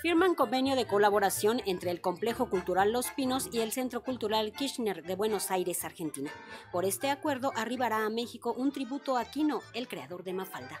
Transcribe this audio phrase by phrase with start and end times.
[0.00, 5.02] firman convenio de colaboración entre el Complejo Cultural Los Pinos y el Centro Cultural Kirchner
[5.02, 6.30] de Buenos Aires, Argentina.
[6.70, 10.78] Por este acuerdo arribará a México un tributo a Quino, el creador de Mafalda.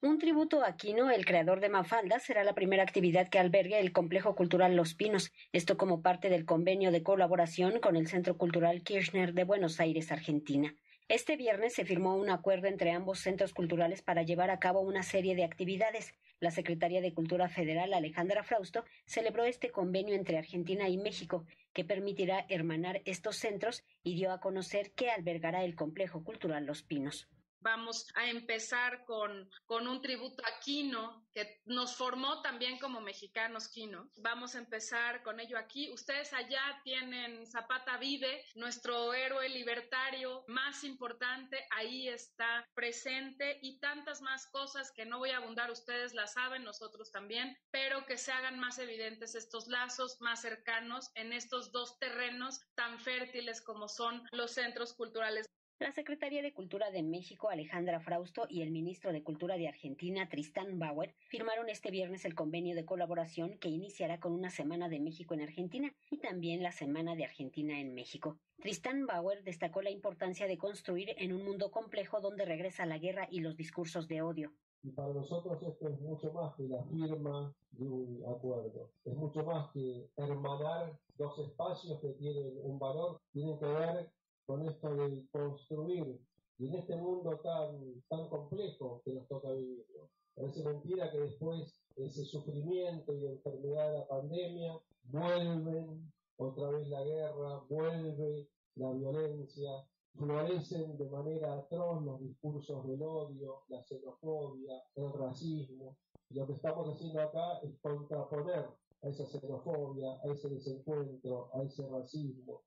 [0.00, 3.92] Un tributo a Quino, el creador de Mafalda, será la primera actividad que albergue el
[3.92, 8.82] Complejo Cultural Los Pinos, esto como parte del convenio de colaboración con el Centro Cultural
[8.82, 10.74] Kirchner de Buenos Aires, Argentina.
[11.08, 15.02] Este viernes se firmó un acuerdo entre ambos centros culturales para llevar a cabo una
[15.02, 16.14] serie de actividades.
[16.40, 21.84] La Secretaría de Cultura Federal, Alejandra Frausto, celebró este convenio entre Argentina y México, que
[21.84, 27.28] permitirá hermanar estos centros y dio a conocer que albergará el Complejo Cultural Los Pinos.
[27.62, 33.68] Vamos a empezar con, con un tributo a Quino, que nos formó también como mexicanos
[33.68, 34.10] Quino.
[34.16, 35.90] Vamos a empezar con ello aquí.
[35.90, 44.20] Ustedes allá tienen Zapata Vive, nuestro héroe libertario más importante, ahí está presente y tantas
[44.22, 48.32] más cosas que no voy a abundar, ustedes las saben, nosotros también, pero que se
[48.32, 54.26] hagan más evidentes estos lazos más cercanos en estos dos terrenos tan fértiles como son
[54.32, 55.46] los centros culturales.
[55.78, 60.28] La Secretaría de Cultura de México, Alejandra Frausto, y el ministro de Cultura de Argentina,
[60.28, 65.00] Tristán Bauer, firmaron este viernes el convenio de colaboración que iniciará con una semana de
[65.00, 68.38] México en Argentina y también la semana de Argentina en México.
[68.60, 73.26] Tristán Bauer destacó la importancia de construir en un mundo complejo donde regresa la guerra
[73.30, 74.52] y los discursos de odio.
[74.84, 78.90] Y para nosotros esto es mucho más que la firma de un acuerdo.
[79.04, 84.10] Es mucho más que hermanar dos espacios que tienen un valor, tienen que ver
[84.52, 86.20] con esto de construir
[86.58, 89.86] y en este mundo tan, tan complejo que nos toca vivir.
[90.34, 97.02] Parece mentira que después ese sufrimiento y enfermedad de la pandemia vuelven otra vez la
[97.02, 99.86] guerra, vuelve la violencia,
[100.16, 105.96] florecen de manera atroz los discursos del odio, la xenofobia, el racismo.
[106.28, 108.66] Y lo que estamos haciendo acá es contraponer
[109.00, 112.64] a esa xenofobia, a ese desencuentro, a ese racismo,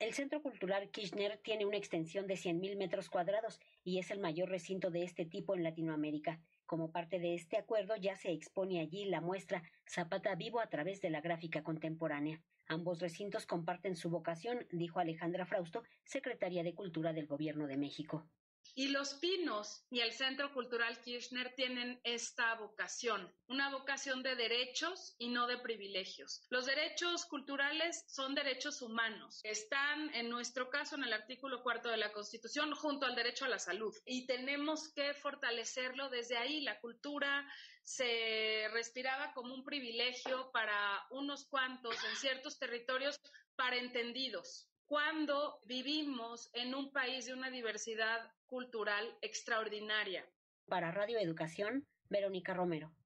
[0.00, 4.48] El Centro Cultural Kirchner tiene una extensión de 100.000 metros cuadrados y es el mayor
[4.48, 6.40] recinto de este tipo en Latinoamérica.
[6.66, 11.00] Como parte de este acuerdo ya se expone allí la muestra Zapata Vivo a través
[11.00, 12.42] de la gráfica contemporánea.
[12.66, 18.26] Ambos recintos comparten su vocación, dijo Alejandra Frausto, secretaria de Cultura del Gobierno de México.
[18.74, 25.14] Y los Pinos y el Centro Cultural Kirchner tienen esta vocación, una vocación de derechos
[25.18, 26.44] y no de privilegios.
[26.50, 29.40] Los derechos culturales son derechos humanos.
[29.44, 33.48] Están, en nuestro caso, en el artículo cuarto de la Constitución, junto al derecho a
[33.48, 33.94] la salud.
[34.04, 36.60] Y tenemos que fortalecerlo desde ahí.
[36.62, 37.46] La cultura
[37.84, 43.20] se respiraba como un privilegio para unos cuantos en ciertos territorios
[43.56, 50.24] para entendidos cuando vivimos en un país de una diversidad cultural extraordinaria.
[50.66, 52.94] Para Radio Educación, Verónica Romero.